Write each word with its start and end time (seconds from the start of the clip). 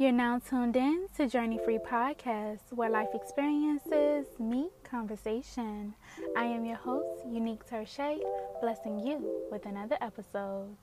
You're 0.00 0.12
now 0.12 0.38
tuned 0.38 0.76
in 0.76 1.08
to 1.18 1.26
Journey 1.26 1.60
Free 1.62 1.76
Podcast, 1.76 2.72
where 2.72 2.88
life 2.88 3.10
experiences 3.12 4.24
meet 4.38 4.70
conversation. 4.82 5.94
I 6.34 6.44
am 6.44 6.64
your 6.64 6.78
host, 6.78 7.26
Unique 7.28 7.66
Terche, 7.68 8.18
blessing 8.62 8.98
you 8.98 9.30
with 9.52 9.66
another 9.66 9.98
episode. 10.00 10.74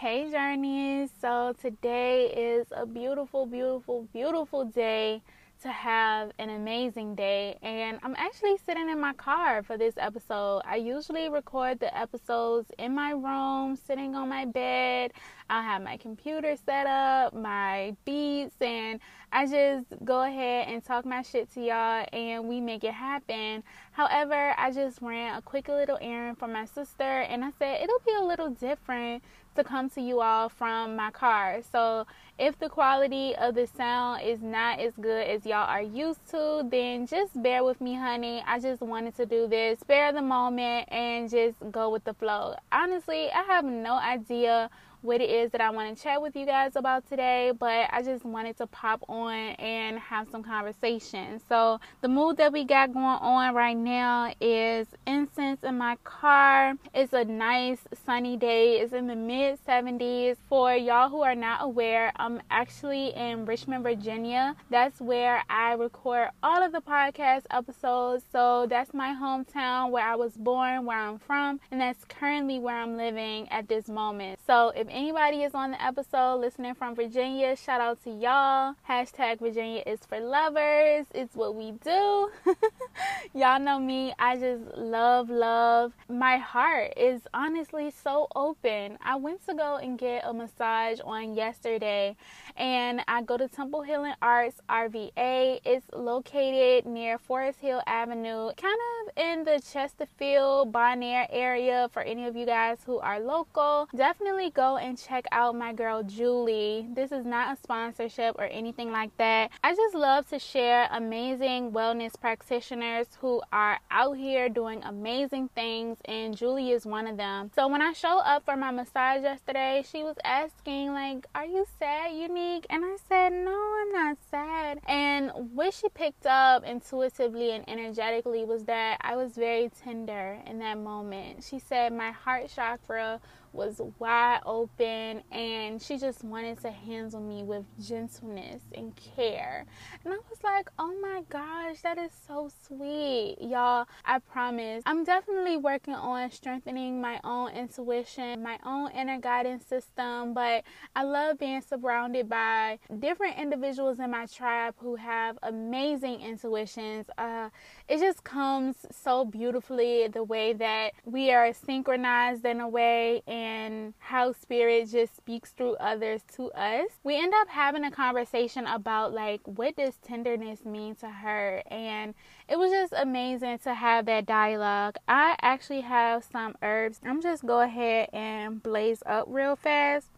Hey, 0.00 0.32
Journeys. 0.32 1.10
So, 1.20 1.54
today 1.62 2.26
is 2.26 2.66
a 2.76 2.84
beautiful, 2.84 3.46
beautiful, 3.46 4.08
beautiful 4.12 4.64
day 4.64 5.22
to 5.64 5.72
have 5.72 6.30
an 6.38 6.50
amazing 6.50 7.14
day. 7.14 7.56
And 7.62 7.98
I'm 8.02 8.14
actually 8.18 8.58
sitting 8.66 8.90
in 8.90 9.00
my 9.00 9.14
car 9.14 9.62
for 9.62 9.78
this 9.78 9.94
episode. 9.96 10.60
I 10.66 10.76
usually 10.76 11.30
record 11.30 11.80
the 11.80 11.96
episodes 11.96 12.70
in 12.78 12.94
my 12.94 13.12
room, 13.12 13.74
sitting 13.74 14.14
on 14.14 14.28
my 14.28 14.44
bed. 14.44 15.12
I'll 15.48 15.62
have 15.62 15.82
my 15.82 15.96
computer 15.96 16.54
set 16.66 16.86
up, 16.86 17.32
my 17.32 17.96
beats, 18.04 18.56
and 18.60 19.00
I 19.32 19.46
just 19.46 19.86
go 20.04 20.22
ahead 20.22 20.68
and 20.68 20.84
talk 20.84 21.06
my 21.06 21.22
shit 21.22 21.52
to 21.54 21.60
y'all 21.60 22.06
and 22.12 22.46
we 22.46 22.60
make 22.60 22.84
it 22.84 22.94
happen. 22.94 23.62
However, 23.92 24.54
I 24.58 24.70
just 24.70 25.00
ran 25.00 25.36
a 25.36 25.42
quick 25.42 25.68
little 25.68 25.98
errand 26.00 26.38
for 26.38 26.46
my 26.46 26.66
sister 26.66 27.02
and 27.02 27.42
I 27.42 27.50
said 27.58 27.82
it'll 27.82 28.02
be 28.06 28.14
a 28.14 28.24
little 28.24 28.50
different 28.50 29.24
to 29.56 29.64
come 29.64 29.88
to 29.90 30.00
you 30.00 30.20
all 30.20 30.48
from 30.48 30.96
my 30.96 31.10
car. 31.10 31.60
So 31.72 32.06
if 32.38 32.58
the 32.58 32.68
quality 32.68 33.34
of 33.36 33.54
the 33.54 33.66
sound 33.66 34.22
is 34.22 34.42
not 34.42 34.80
as 34.80 34.92
good 35.00 35.26
as 35.26 35.46
y'all 35.46 35.68
are 35.68 35.82
used 35.82 36.26
to, 36.30 36.66
then 36.68 37.06
just 37.06 37.40
bear 37.40 37.62
with 37.62 37.80
me, 37.80 37.94
honey. 37.94 38.42
I 38.46 38.58
just 38.58 38.82
wanted 38.82 39.16
to 39.16 39.26
do 39.26 39.46
this, 39.46 39.78
spare 39.80 40.12
the 40.12 40.22
moment, 40.22 40.88
and 40.90 41.30
just 41.30 41.56
go 41.70 41.90
with 41.90 42.04
the 42.04 42.14
flow. 42.14 42.56
Honestly, 42.72 43.30
I 43.30 43.42
have 43.44 43.64
no 43.64 43.94
idea 43.94 44.68
what 45.04 45.20
it 45.20 45.28
is 45.28 45.50
that 45.52 45.60
I 45.60 45.68
want 45.68 45.94
to 45.94 46.02
chat 46.02 46.22
with 46.22 46.34
you 46.34 46.46
guys 46.46 46.76
about 46.76 47.06
today, 47.10 47.52
but 47.56 47.88
I 47.92 48.02
just 48.02 48.24
wanted 48.24 48.56
to 48.56 48.66
pop 48.66 49.04
on 49.06 49.34
and 49.34 49.98
have 49.98 50.28
some 50.30 50.42
conversation. 50.42 51.42
So, 51.46 51.78
the 52.00 52.08
mood 52.08 52.38
that 52.38 52.54
we 52.54 52.64
got 52.64 52.94
going 52.94 53.04
on 53.04 53.54
right 53.54 53.76
now 53.76 54.32
is 54.40 54.86
incense 55.06 55.62
in 55.62 55.76
my 55.76 55.96
car. 56.04 56.74
It's 56.94 57.12
a 57.12 57.22
nice 57.22 57.80
sunny 58.06 58.38
day, 58.38 58.80
it's 58.80 58.94
in 58.94 59.06
the 59.06 59.14
mid 59.14 59.58
70s. 59.66 60.36
For 60.48 60.74
y'all 60.74 61.10
who 61.10 61.20
are 61.20 61.34
not 61.34 61.58
aware, 61.62 62.10
I'm 62.16 62.40
actually 62.50 63.14
in 63.14 63.44
Richmond, 63.44 63.84
Virginia. 63.84 64.56
That's 64.70 65.02
where 65.02 65.44
I 65.50 65.74
record 65.74 66.30
all 66.42 66.62
of 66.62 66.72
the 66.72 66.80
podcast 66.80 67.42
episodes. 67.50 68.24
So, 68.32 68.66
that's 68.70 68.94
my 68.94 69.10
hometown 69.10 69.90
where 69.90 70.06
I 70.06 70.14
was 70.14 70.32
born, 70.32 70.86
where 70.86 70.98
I'm 70.98 71.18
from, 71.18 71.60
and 71.70 71.78
that's 71.78 72.06
currently 72.06 72.58
where 72.58 72.76
I'm 72.76 72.96
living 72.96 73.48
at 73.50 73.68
this 73.68 73.86
moment. 73.88 74.38
So, 74.46 74.72
if 74.74 74.88
anybody 74.94 75.42
is 75.42 75.54
on 75.54 75.72
the 75.72 75.84
episode 75.84 76.36
listening 76.36 76.74
from 76.74 76.94
Virginia, 76.94 77.56
shout 77.56 77.80
out 77.80 78.02
to 78.04 78.10
y'all. 78.10 78.74
Hashtag 78.88 79.40
Virginia 79.40 79.82
is 79.84 79.98
for 80.08 80.20
lovers. 80.20 81.06
It's 81.12 81.34
what 81.34 81.56
we 81.56 81.72
do. 81.72 82.30
y'all 83.34 83.58
know 83.58 83.80
me. 83.80 84.14
I 84.20 84.36
just 84.36 84.62
love, 84.76 85.28
love. 85.30 85.92
My 86.08 86.36
heart 86.36 86.92
is 86.96 87.22
honestly 87.34 87.90
so 87.90 88.28
open. 88.36 88.96
I 89.04 89.16
went 89.16 89.44
to 89.48 89.54
go 89.54 89.76
and 89.76 89.98
get 89.98 90.22
a 90.24 90.32
massage 90.32 91.00
on 91.04 91.34
yesterday, 91.34 92.16
and 92.56 93.02
I 93.08 93.22
go 93.22 93.36
to 93.36 93.48
Temple 93.48 93.82
Healing 93.82 94.14
Arts 94.22 94.60
RVA. 94.68 95.60
It's 95.64 95.86
located 95.92 96.86
near 96.86 97.18
Forest 97.18 97.58
Hill 97.58 97.82
Avenue, 97.88 98.52
kind 98.56 98.78
of 99.08 99.12
in 99.16 99.42
the 99.42 99.60
Chesterfield, 99.60 100.70
Bon 100.70 101.02
Air 101.02 101.26
area. 101.30 101.88
For 101.92 102.02
any 102.02 102.26
of 102.26 102.36
you 102.36 102.46
guys 102.46 102.78
who 102.86 103.00
are 103.00 103.18
local, 103.18 103.88
definitely 103.96 104.50
go 104.50 104.78
and 104.84 104.98
check 104.98 105.24
out 105.32 105.56
my 105.56 105.72
girl 105.72 106.02
Julie. 106.02 106.86
This 106.94 107.10
is 107.10 107.24
not 107.24 107.56
a 107.56 107.60
sponsorship 107.60 108.36
or 108.38 108.44
anything 108.44 108.92
like 108.92 109.16
that. 109.16 109.50
I 109.64 109.74
just 109.74 109.94
love 109.94 110.28
to 110.28 110.38
share 110.38 110.88
amazing 110.92 111.72
wellness 111.72 112.20
practitioners 112.20 113.06
who 113.18 113.40
are 113.50 113.78
out 113.90 114.18
here 114.18 114.50
doing 114.50 114.82
amazing 114.84 115.48
things, 115.54 115.96
and 116.04 116.36
Julie 116.36 116.70
is 116.70 116.84
one 116.84 117.06
of 117.06 117.16
them. 117.16 117.50
So 117.54 117.66
when 117.66 117.80
I 117.80 117.94
show 117.94 118.18
up 118.18 118.44
for 118.44 118.56
my 118.56 118.70
massage 118.70 119.22
yesterday, 119.22 119.82
she 119.90 120.04
was 120.04 120.16
asking, 120.22 120.92
like, 120.92 121.26
Are 121.34 121.46
you 121.46 121.64
sad, 121.78 122.12
Unique? 122.12 122.66
And 122.68 122.84
I 122.84 122.96
said, 123.08 123.32
No, 123.32 123.74
I'm 123.80 123.92
not 123.92 124.18
sad. 124.30 124.80
And 124.86 125.32
what 125.54 125.72
she 125.72 125.88
picked 125.88 126.26
up 126.26 126.62
intuitively 126.64 127.52
and 127.52 127.66
energetically 127.68 128.44
was 128.44 128.64
that 128.64 128.98
I 129.00 129.16
was 129.16 129.32
very 129.32 129.70
tender 129.82 130.38
in 130.46 130.58
that 130.58 130.76
moment. 130.76 131.42
She 131.42 131.58
said, 131.58 131.94
My 131.94 132.10
heart 132.10 132.50
chakra 132.54 133.20
was 133.54 133.80
wide 133.98 134.40
open 134.44 135.22
and 135.30 135.80
she 135.80 135.96
just 135.96 136.24
wanted 136.24 136.60
to 136.60 136.70
handle 136.70 137.20
me 137.20 137.42
with 137.44 137.64
gentleness 137.80 138.62
and 138.74 138.92
care. 138.96 139.64
And 140.04 140.12
I 140.12 140.16
was 140.16 140.38
like, 140.42 140.68
oh 140.78 140.94
my 141.00 141.22
gosh, 141.30 141.80
that 141.82 141.96
is 141.96 142.10
so 142.26 142.50
sweet. 142.66 143.36
Y'all, 143.40 143.86
I 144.04 144.18
promise. 144.18 144.82
I'm 144.86 145.04
definitely 145.04 145.56
working 145.56 145.94
on 145.94 146.30
strengthening 146.30 147.00
my 147.00 147.20
own 147.22 147.50
intuition, 147.50 148.42
my 148.42 148.58
own 148.64 148.90
inner 148.90 149.20
guidance 149.20 149.64
system, 149.64 150.34
but 150.34 150.64
I 150.96 151.04
love 151.04 151.38
being 151.38 151.62
surrounded 151.62 152.28
by 152.28 152.78
different 152.98 153.38
individuals 153.38 154.00
in 154.00 154.10
my 154.10 154.26
tribe 154.26 154.74
who 154.78 154.96
have 154.96 155.38
amazing 155.42 156.20
intuitions. 156.20 157.06
Uh, 157.16 157.50
it 157.86 157.98
just 158.00 158.24
comes 158.24 158.76
so 158.90 159.26
beautifully 159.26 160.08
the 160.08 160.24
way 160.24 160.54
that 160.54 160.92
we 161.04 161.30
are 161.30 161.52
synchronized 161.52 162.44
in 162.46 162.60
a 162.60 162.68
way 162.68 163.22
and 163.26 163.92
how 163.98 164.32
spirit 164.32 164.88
just 164.90 165.14
speaks 165.14 165.50
through 165.50 165.74
others 165.76 166.22
to 166.34 166.50
us. 166.52 166.88
We 167.02 167.20
end 167.20 167.34
up 167.34 167.48
having 167.48 167.84
a 167.84 167.90
conversation 167.90 168.66
about 168.66 169.12
like 169.12 169.42
what 169.44 169.76
does 169.76 169.96
tenderness 169.96 170.64
mean 170.64 170.94
to 170.96 171.10
her 171.10 171.62
and 171.70 172.14
it 172.48 172.58
was 172.58 172.70
just 172.70 172.94
amazing 172.94 173.58
to 173.60 173.74
have 173.74 174.06
that 174.06 174.24
dialogue. 174.24 174.96
I 175.06 175.36
actually 175.42 175.82
have 175.82 176.24
some 176.24 176.56
herbs. 176.62 177.00
I'm 177.04 177.20
just 177.20 177.44
go 177.44 177.60
ahead 177.60 178.08
and 178.14 178.62
blaze 178.62 179.02
up 179.04 179.26
real 179.28 179.56
fast 179.56 180.08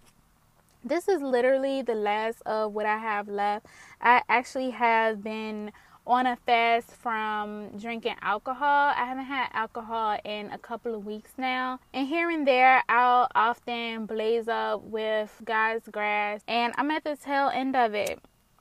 this 0.85 1.09
is 1.09 1.21
literally 1.21 1.83
the 1.83 1.97
last 1.97 2.43
of 2.47 2.73
what 2.73 2.87
I 2.87 2.99
have 2.99 3.29
left. 3.29 3.67
I 4.01 4.23
actually 4.29 4.71
have 4.71 5.21
been 5.21 5.73
on 6.07 6.27
a 6.27 6.37
fast 6.47 6.91
from 6.91 7.71
drinking 7.79 8.15
alcohol. 8.23 8.93
I 8.97 9.05
haven't 9.05 9.25
had 9.25 9.49
alcohol 9.53 10.19
in 10.25 10.51
a 10.53 10.59
couple 10.59 10.95
of 10.95 11.05
weeks 11.05 11.33
now. 11.37 11.81
And 11.93 12.07
here 12.07 12.31
and 12.31 12.47
there, 12.47 12.83
I'll 12.89 13.29
often 13.35 14.07
blaze 14.07 14.49
up 14.49 14.83
with 14.83 15.31
God's 15.45 15.89
grass. 15.89 16.43
And 16.47 16.73
I'm 16.79 16.91
at 16.91 17.05
the 17.05 17.17
tail 17.17 17.51
end 17.53 17.75
of 17.75 17.95
it. 17.95 18.21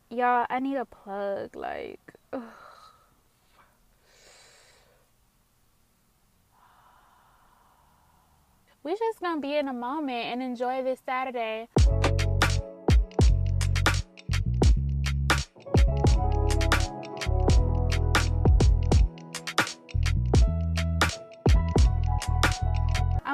Y'all, 0.09 0.45
I 0.49 0.59
need 0.59 0.77
a 0.77 0.85
plug. 0.85 1.55
Like, 1.55 1.99
ugh. 2.33 2.41
we're 8.83 8.95
just 8.95 9.19
gonna 9.19 9.41
be 9.41 9.55
in 9.57 9.67
a 9.67 9.73
moment 9.73 10.25
and 10.25 10.43
enjoy 10.43 10.83
this 10.83 10.99
Saturday. 11.05 11.67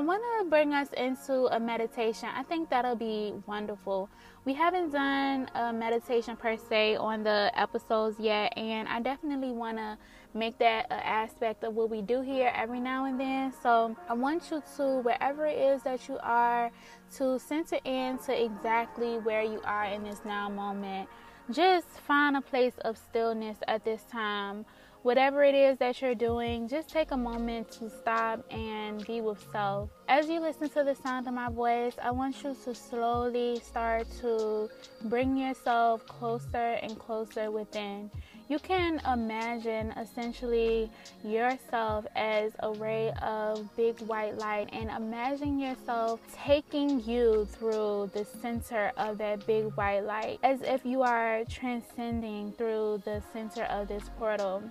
Want 0.01 0.21
to 0.39 0.49
bring 0.49 0.73
us 0.73 0.89
into 0.97 1.45
a 1.55 1.59
meditation. 1.59 2.29
I 2.35 2.43
think 2.43 2.69
that'll 2.69 2.95
be 2.95 3.33
wonderful. 3.47 4.09
We 4.43 4.53
haven't 4.53 4.91
done 4.91 5.49
a 5.55 5.71
meditation 5.71 6.35
per 6.35 6.57
se 6.57 6.97
on 6.97 7.23
the 7.23 7.51
episodes 7.55 8.19
yet, 8.19 8.57
and 8.57 8.87
I 8.87 8.99
definitely 8.99 9.51
want 9.51 9.77
to 9.77 9.97
make 10.33 10.57
that 10.59 10.87
an 10.89 10.99
aspect 10.99 11.63
of 11.63 11.75
what 11.75 11.89
we 11.89 12.01
do 12.01 12.21
here 12.21 12.51
every 12.55 12.79
now 12.79 13.05
and 13.05 13.19
then. 13.19 13.53
So 13.63 13.95
I 14.09 14.13
want 14.13 14.49
you 14.51 14.61
to, 14.77 14.99
wherever 14.99 15.45
it 15.45 15.57
is 15.57 15.83
that 15.83 16.07
you 16.09 16.17
are, 16.21 16.71
to 17.17 17.39
center 17.39 17.79
in 17.83 18.17
to 18.25 18.43
exactly 18.43 19.19
where 19.19 19.43
you 19.43 19.61
are 19.63 19.85
in 19.85 20.03
this 20.03 20.21
now 20.25 20.49
moment. 20.49 21.07
Just 21.49 21.87
find 22.07 22.37
a 22.37 22.41
place 22.41 22.75
of 22.85 22.97
stillness 22.97 23.57
at 23.67 23.83
this 23.83 24.03
time 24.03 24.65
whatever 25.03 25.43
it 25.43 25.55
is 25.55 25.77
that 25.79 26.01
you're 26.01 26.15
doing, 26.15 26.67
just 26.67 26.89
take 26.89 27.11
a 27.11 27.17
moment 27.17 27.71
to 27.71 27.89
stop 27.89 28.43
and 28.51 29.05
be 29.07 29.21
with 29.21 29.43
self. 29.51 29.89
As 30.07 30.29
you 30.29 30.39
listen 30.39 30.69
to 30.69 30.83
the 30.83 30.95
sound 30.95 31.27
of 31.27 31.33
my 31.33 31.49
voice, 31.49 31.95
I 32.01 32.11
want 32.11 32.43
you 32.43 32.55
to 32.65 32.75
slowly 32.75 33.59
start 33.63 34.07
to 34.21 34.69
bring 35.05 35.37
yourself 35.37 36.05
closer 36.05 36.77
and 36.81 36.97
closer 36.99 37.49
within. 37.49 38.11
You 38.51 38.59
can 38.59 38.99
imagine 39.09 39.91
essentially 39.91 40.91
yourself 41.23 42.05
as 42.17 42.51
a 42.59 42.71
ray 42.73 43.09
of 43.21 43.73
big 43.77 43.97
white 44.01 44.37
light 44.39 44.67
and 44.73 44.89
imagine 44.89 45.57
yourself 45.57 46.19
taking 46.33 47.01
you 47.05 47.47
through 47.49 48.11
the 48.13 48.25
center 48.25 48.91
of 48.97 49.17
that 49.17 49.47
big 49.47 49.67
white 49.75 50.01
light 50.01 50.37
as 50.43 50.61
if 50.63 50.85
you 50.85 51.01
are 51.01 51.45
transcending 51.45 52.51
through 52.57 53.01
the 53.05 53.23
center 53.31 53.63
of 53.63 53.87
this 53.87 54.09
portal. 54.19 54.61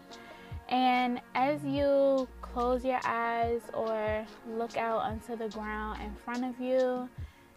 And 0.68 1.18
as 1.34 1.64
you 1.64 2.28
close 2.42 2.84
your 2.84 3.00
eyes 3.06 3.62
or 3.72 4.26
look 4.46 4.76
out 4.76 5.00
onto 5.00 5.36
the 5.36 5.48
ground 5.48 6.02
in 6.02 6.14
front 6.16 6.44
of 6.44 6.60
you, 6.60 7.08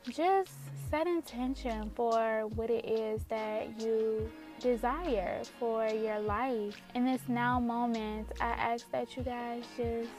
just 0.10 0.54
set 0.90 1.06
intention 1.06 1.92
for 1.96 2.48
what 2.56 2.70
it 2.70 2.86
is 2.86 3.26
that 3.26 3.82
you 3.82 4.32
desire 4.64 5.42
for 5.60 5.86
your 5.88 6.20
life. 6.20 6.78
In 6.96 7.06
this 7.06 7.22
now 7.28 7.60
moment, 7.60 8.32
I 8.40 8.52
ask 8.52 8.90
that 8.92 9.16
you 9.18 9.24
guys 9.24 9.64
just 9.76 10.10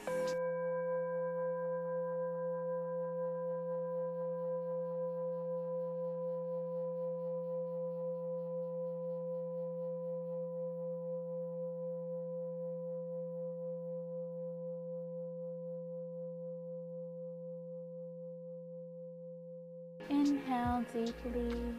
Inhale 20.10 20.84
deeply. 20.92 21.74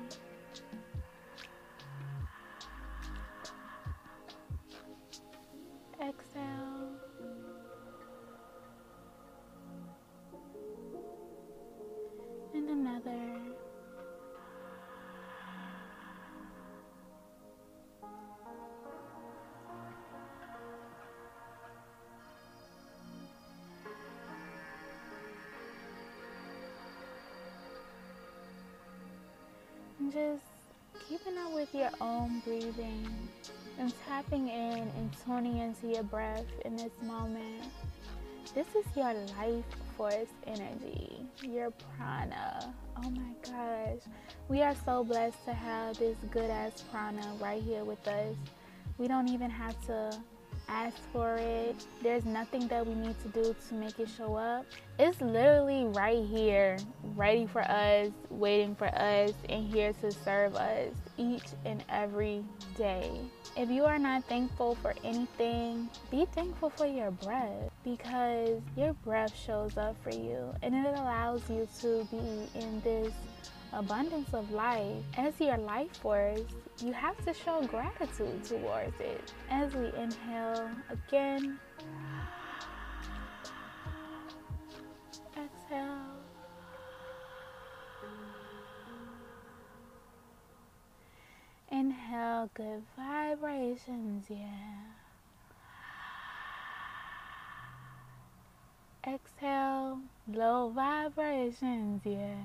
Just 30.15 30.44
keeping 31.09 31.38
up 31.38 31.51
with 31.53 31.75
your 31.75 31.89
own 32.00 32.41
breathing 32.45 33.06
and 33.77 33.94
tapping 34.07 34.47
in 34.47 34.79
and 34.79 35.09
tuning 35.25 35.57
into 35.57 35.88
your 35.88 36.03
breath 36.03 36.45
in 36.63 36.77
this 36.77 36.94
moment. 37.03 37.63
This 38.53 38.67
is 38.75 38.85
your 38.95 39.13
life 39.13 39.65
force 39.97 40.29
energy, 40.47 41.17
your 41.44 41.69
prana. 41.97 42.73
Oh 43.03 43.09
my 43.09 43.33
gosh. 43.44 44.00
We 44.47 44.62
are 44.62 44.75
so 44.85 45.03
blessed 45.03 45.44
to 45.47 45.53
have 45.53 45.97
this 45.97 46.15
good 46.31 46.50
ass 46.50 46.81
prana 46.89 47.33
right 47.41 47.62
here 47.62 47.83
with 47.83 48.07
us. 48.07 48.38
We 48.97 49.09
don't 49.09 49.27
even 49.27 49.50
have 49.50 49.85
to 49.88 50.17
ask 50.67 50.97
for 51.12 51.35
it. 51.38 51.75
There's 52.01 52.25
nothing 52.25 52.67
that 52.67 52.85
we 52.85 52.94
need 52.95 53.15
to 53.23 53.27
do 53.29 53.56
to 53.69 53.73
make 53.75 54.00
it 54.00 54.09
show 54.09 54.35
up. 54.35 54.65
It's 54.97 55.19
literally 55.21 55.85
right 55.85 56.25
here, 56.25 56.77
ready 57.15 57.45
for 57.45 57.62
us, 57.62 58.12
waiting 58.29 58.75
for 58.75 58.88
us, 58.88 59.33
and 59.50 59.71
here 59.73 59.94
to 60.01 60.12
serve 60.12 60.56
us 60.56 60.94
each 61.17 61.45
and 61.65 61.83
every 61.89 62.44
day. 62.77 63.12
If 63.57 63.69
you 63.69 63.85
are 63.85 64.00
not 64.00 64.25
thankful 64.25 64.75
for 64.75 64.94
anything, 65.03 65.89
be 66.12 66.25
thankful 66.33 66.69
for 66.71 66.85
your 66.85 67.12
breath 67.12 67.71
because 67.83 68.62
your 68.75 68.94
breath 68.94 69.35
shows 69.35 69.77
up 69.77 69.95
for 70.03 70.12
you 70.12 70.53
and 70.62 70.75
it 70.75 70.85
allows 70.95 71.41
you 71.50 71.67
to 71.81 72.07
be 72.12 72.59
in 72.59 72.81
this 72.81 73.13
abundance 73.75 74.33
of 74.33 74.50
life 74.51 75.04
as 75.18 75.39
your 75.39 75.57
life 75.57 75.92
force, 76.01 76.39
you 76.81 76.94
have 76.94 77.18
to 77.25 77.33
show 77.33 77.62
gratitude 77.68 78.44
towards 78.45 79.00
it. 79.00 79.31
As 79.50 79.74
we 79.74 79.92
inhale 79.98 80.72
again, 80.89 81.60
exhale. 85.38 86.00
Inhale, 91.72 92.50
good 92.54 92.83
vibrations, 92.95 94.25
yeah. 94.30 94.86
Exhale, 99.06 100.00
low 100.31 100.69
vibrations, 100.69 102.01
yeah. 102.06 102.36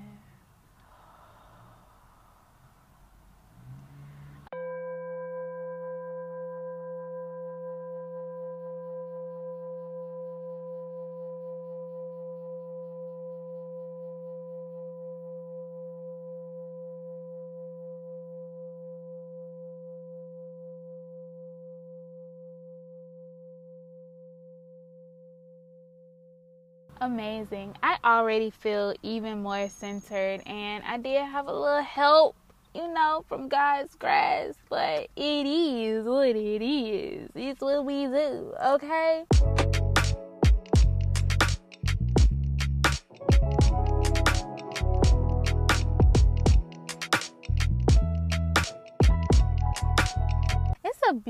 Amazing. 27.01 27.75
I 27.83 27.97
already 28.05 28.51
feel 28.51 28.93
even 29.03 29.41
more 29.41 29.67
centered, 29.67 30.41
and 30.45 30.83
I 30.85 30.97
did 30.97 31.21
have 31.23 31.47
a 31.47 31.53
little 31.53 31.81
help, 31.81 32.35
you 32.73 32.87
know, 32.93 33.25
from 33.27 33.49
God's 33.49 33.95
grace, 33.95 34.55
but 34.69 35.09
it 35.15 35.45
is 35.45 36.05
what 36.05 36.29
it 36.29 36.61
is. 36.63 37.29
It's 37.35 37.59
what 37.59 37.85
we 37.85 38.05
do, 38.05 38.53
okay? 38.63 39.25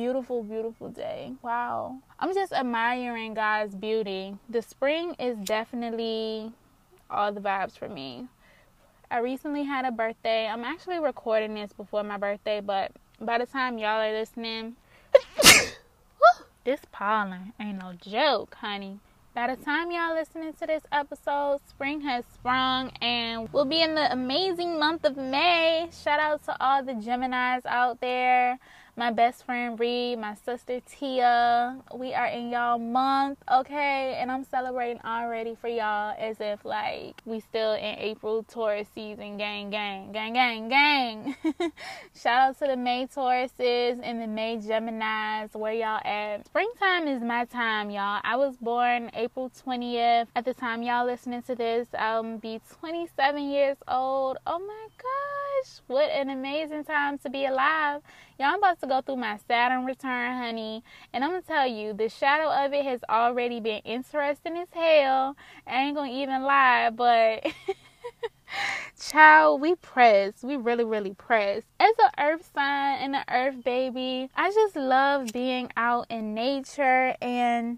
Beautiful, 0.01 0.41
beautiful 0.41 0.89
day. 0.89 1.31
Wow. 1.43 1.99
I'm 2.19 2.33
just 2.33 2.51
admiring 2.51 3.35
God's 3.35 3.75
beauty. 3.75 4.35
The 4.49 4.63
spring 4.63 5.13
is 5.19 5.37
definitely 5.37 6.51
all 7.07 7.31
the 7.31 7.39
vibes 7.39 7.77
for 7.77 7.87
me. 7.87 8.27
I 9.11 9.19
recently 9.19 9.63
had 9.63 9.85
a 9.85 9.91
birthday. 9.91 10.47
I'm 10.47 10.63
actually 10.63 10.97
recording 10.97 11.53
this 11.53 11.71
before 11.73 12.01
my 12.01 12.17
birthday, 12.17 12.61
but 12.61 12.91
by 13.19 13.37
the 13.37 13.45
time 13.45 13.77
y'all 13.77 14.01
are 14.01 14.11
listening, 14.11 14.75
this 16.65 16.79
pollen 16.91 17.53
ain't 17.59 17.77
no 17.77 17.93
joke, 18.01 18.55
honey. 18.55 18.97
By 19.35 19.55
the 19.55 19.63
time 19.63 19.91
y'all 19.91 20.15
listening 20.15 20.53
to 20.53 20.65
this 20.65 20.81
episode, 20.91 21.59
spring 21.69 22.01
has 22.01 22.25
sprung 22.33 22.89
and 23.01 23.53
we'll 23.53 23.65
be 23.65 23.83
in 23.83 23.93
the 23.93 24.11
amazing 24.11 24.79
month 24.79 25.05
of 25.05 25.15
May. 25.15 25.89
Shout 26.03 26.19
out 26.19 26.43
to 26.45 26.57
all 26.59 26.83
the 26.83 26.93
Geminis 26.93 27.67
out 27.67 28.01
there 28.01 28.57
my 28.95 29.11
best 29.11 29.45
friend 29.45 29.79
Reed, 29.79 30.19
my 30.19 30.35
sister 30.45 30.81
Tia. 30.81 31.77
We 31.95 32.13
are 32.13 32.27
in 32.27 32.49
y'all 32.49 32.77
month, 32.77 33.39
okay? 33.49 34.17
And 34.19 34.29
I'm 34.29 34.43
celebrating 34.43 35.01
already 35.05 35.55
for 35.55 35.67
y'all 35.67 36.13
as 36.19 36.37
if 36.39 36.65
like 36.65 37.21
we 37.25 37.39
still 37.39 37.73
in 37.73 37.95
April 37.99 38.43
Taurus 38.43 38.87
season. 38.93 39.37
Gang, 39.37 39.69
gang, 39.69 40.11
gang, 40.11 40.33
gang, 40.33 40.67
gang. 40.67 41.35
Shout 42.15 42.49
out 42.49 42.59
to 42.59 42.67
the 42.67 42.75
May 42.75 43.07
Tauruses 43.07 43.99
and 44.03 44.21
the 44.21 44.27
May 44.27 44.57
Geminis. 44.57 45.55
Where 45.55 45.73
y'all 45.73 46.01
at? 46.05 46.45
Springtime 46.45 47.07
is 47.07 47.21
my 47.21 47.45
time, 47.45 47.89
y'all. 47.89 48.19
I 48.23 48.35
was 48.35 48.57
born 48.57 49.09
April 49.13 49.49
20th. 49.65 50.27
At 50.35 50.45
the 50.45 50.53
time 50.53 50.83
y'all 50.83 51.05
listening 51.05 51.41
to 51.43 51.55
this, 51.55 51.87
I'll 51.97 52.37
be 52.37 52.59
27 52.79 53.49
years 53.49 53.77
old. 53.87 54.37
Oh 54.45 54.59
my 54.59 54.87
gosh, 54.97 55.79
what 55.87 56.09
an 56.11 56.29
amazing 56.29 56.83
time 56.83 57.17
to 57.19 57.29
be 57.29 57.45
alive. 57.45 58.01
Y'all, 58.41 58.53
I'm 58.53 58.57
about 58.57 58.81
to 58.81 58.87
go 58.87 59.01
through 59.01 59.17
my 59.17 59.37
Saturn 59.47 59.85
return, 59.85 60.35
honey. 60.35 60.83
And 61.13 61.23
I'm 61.23 61.29
going 61.29 61.43
to 61.43 61.47
tell 61.47 61.67
you, 61.67 61.93
the 61.93 62.09
shadow 62.09 62.49
of 62.49 62.73
it 62.73 62.83
has 62.83 62.99
already 63.07 63.59
been 63.59 63.81
interesting 63.85 64.57
as 64.57 64.67
hell. 64.71 65.37
I 65.67 65.83
ain't 65.83 65.95
going 65.95 66.11
to 66.11 66.17
even 66.17 66.41
lie, 66.41 66.89
but. 66.89 67.45
Child, 68.99 69.61
we 69.61 69.75
press. 69.75 70.41
We 70.41 70.55
really, 70.55 70.83
really 70.83 71.13
press. 71.13 71.61
As 71.79 71.93
an 71.99 72.09
earth 72.17 72.49
sign 72.55 73.01
and 73.01 73.15
an 73.15 73.25
earth 73.29 73.63
baby, 73.63 74.31
I 74.35 74.49
just 74.49 74.75
love 74.75 75.31
being 75.31 75.69
out 75.77 76.07
in 76.09 76.33
nature 76.33 77.15
and 77.21 77.77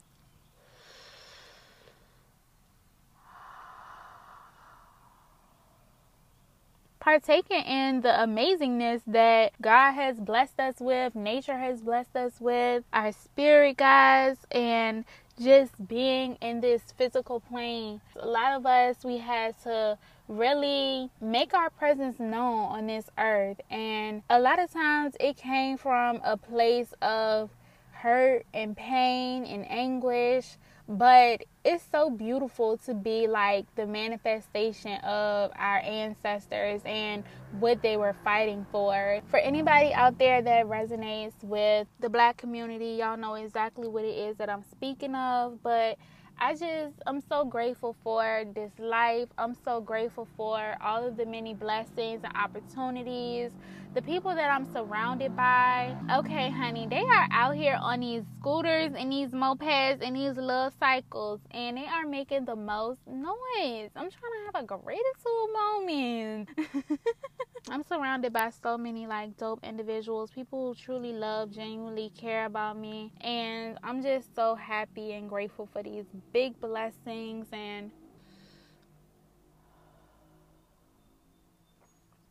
partaking 7.04 7.66
in 7.66 8.00
the 8.00 8.08
amazingness 8.08 9.02
that 9.08 9.52
God 9.62 9.92
has 9.92 10.22
blessed 10.22 10.58
us 10.58 10.76
with, 10.80 11.14
nature 11.16 11.58
has 11.58 11.82
blessed 11.82 12.16
us 12.16 12.40
with, 12.40 12.86
our 12.94 13.12
spirit 13.12 13.76
guys, 13.76 14.38
and 14.52 15.04
just 15.38 15.74
being 15.86 16.38
in 16.42 16.62
this 16.62 16.82
physical 16.98 17.42
plane. 17.42 18.00
A 18.16 18.26
lot 18.26 18.54
of 18.54 18.66
us, 18.66 19.04
we 19.04 19.18
had 19.18 19.62
to 19.64 19.98
really 20.30 21.10
make 21.20 21.54
our 21.54 21.70
presence 21.70 22.22
known 22.22 22.72
on 22.72 22.88
this 22.88 23.10
earth. 23.18 23.60
And 23.70 24.24
a 24.30 24.40
lot 24.40 24.60
of 24.60 24.72
times 24.72 25.16
it 25.20 25.36
came 25.36 25.78
from 25.78 26.22
a 26.24 26.38
place 26.38 26.94
of 27.02 27.50
hurt 27.92 28.46
and 28.54 28.78
pain 28.78 29.44
and 29.44 29.70
anguish 29.70 30.56
but 30.88 31.44
it's 31.64 31.84
so 31.92 32.10
beautiful 32.10 32.78
to 32.78 32.94
be 32.94 33.28
like 33.28 33.66
the 33.76 33.86
manifestation 33.88 34.94
of 35.02 35.52
our 35.56 35.80
ancestors 35.80 36.82
and 36.86 37.24
what 37.60 37.82
they 37.82 37.98
were 37.98 38.16
fighting 38.24 38.66
for. 38.72 39.22
For 39.30 39.40
anybody 39.40 39.94
out 39.94 40.20
there 40.20 40.42
that 40.42 40.66
resonates 40.66 41.42
with 41.44 41.88
the 42.00 42.10
black 42.10 42.38
community, 42.38 42.98
y'all 43.00 43.18
know 43.18 43.36
exactly 43.36 43.88
what 43.88 44.04
it 44.04 44.18
is 44.18 44.38
that 44.38 44.50
I'm 44.50 44.64
speaking 44.64 45.16
of, 45.16 45.64
but 45.64 45.98
I 46.38 46.54
just, 46.54 46.96
I'm 47.08 47.22
so 47.22 47.46
grateful 47.46 47.96
for 48.04 48.44
this 48.54 48.72
life. 48.78 49.30
I'm 49.38 49.56
so 49.64 49.80
grateful 49.80 50.28
for 50.36 50.76
all 50.82 51.08
of 51.08 51.16
the 51.16 51.26
many 51.26 51.54
blessings 51.54 52.22
and 52.24 52.34
opportunities, 52.36 53.52
the 53.94 54.02
people 54.02 54.34
that 54.34 54.50
I'm 54.50 54.66
surrounded 54.66 55.36
by. 55.36 55.96
Okay, 56.12 56.50
honey, 56.50 56.88
they 56.88 57.02
are 57.02 57.28
out 57.32 57.56
here 57.56 57.78
on 57.80 58.00
these 58.00 58.24
scooters 58.40 58.92
and 58.98 59.12
these 59.12 59.30
mopeds 59.30 60.02
and 60.02 60.16
these 60.16 60.36
little 60.36 60.72
cycles, 60.80 61.42
and 61.52 61.78
they 61.78 61.86
are 61.86 62.06
making 62.06 62.46
the 62.46 62.56
most 62.56 63.00
noise. 63.06 63.92
I'm 63.96 64.10
trying 64.10 64.10
to 64.10 64.46
have 64.52 64.64
a 64.64 64.66
gratitude 64.66 65.50
moment. 65.54 66.50
I'm 67.70 67.84
surrounded 67.84 68.34
by 68.34 68.50
so 68.50 68.78
many 68.78 69.06
like 69.06 69.38
dope 69.38 69.64
individuals, 69.64 70.32
people 70.32 70.70
who 70.70 70.76
truly 70.76 71.14
love, 71.14 71.52
genuinely 71.52 72.12
care 72.18 72.46
about 72.46 72.78
me, 72.78 73.12
and 73.22 73.78
I'm 73.84 74.02
just 74.02 74.36
so 74.36 74.56
happy 74.56 75.14
and 75.14 75.30
grateful 75.30 75.70
for 75.72 75.84
these 75.84 76.06
big 76.34 76.60
blessings 76.60 77.48
and 77.54 77.92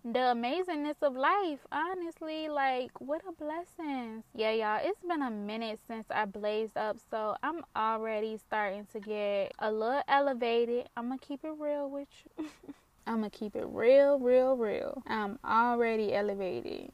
the 0.05 0.19
amazingness 0.19 1.03
of 1.03 1.15
life. 1.15 1.61
Honestly, 1.71 2.49
like 2.49 2.91
what 3.01 3.23
a 3.29 3.33
blessing. 3.33 4.25
Yeah, 4.35 4.53
y'all, 4.53 4.81
it's 4.83 5.03
been 5.03 5.23
a 5.23 5.31
minute 5.31 5.81
since 5.87 6.07
I 6.11 6.25
blazed 6.25 6.77
up, 6.77 6.99
so 7.11 7.37
I'm 7.43 7.63
already 7.77 8.37
starting 8.39 8.87
to 8.93 9.01
get 9.01 9.53
a 9.59 9.71
little 9.71 10.03
elevated. 10.09 10.89
I'm 10.97 11.09
gonna 11.09 11.19
keep 11.19 11.45
it 11.45 11.53
real 11.59 11.89
with 11.89 12.09
you. 12.39 12.47
I'm 13.07 13.17
gonna 13.17 13.31
keep 13.31 13.57
it 13.57 13.67
real, 13.67 14.19
real, 14.19 14.57
real. 14.57 15.03
I'm 15.07 15.39
already 15.45 16.15
elevated. 16.15 16.91